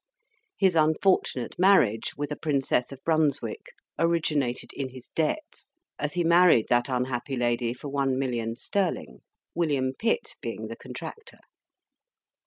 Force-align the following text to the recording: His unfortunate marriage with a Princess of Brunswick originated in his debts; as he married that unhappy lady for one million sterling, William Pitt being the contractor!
His 0.57 0.75
unfortunate 0.75 1.59
marriage 1.59 2.13
with 2.17 2.31
a 2.31 2.35
Princess 2.35 2.91
of 2.91 3.03
Brunswick 3.03 3.67
originated 3.99 4.73
in 4.73 4.89
his 4.89 5.09
debts; 5.09 5.77
as 5.99 6.13
he 6.13 6.23
married 6.23 6.69
that 6.69 6.89
unhappy 6.89 7.37
lady 7.37 7.71
for 7.75 7.87
one 7.89 8.17
million 8.17 8.55
sterling, 8.55 9.21
William 9.53 9.93
Pitt 9.93 10.37
being 10.41 10.69
the 10.69 10.75
contractor! 10.75 11.37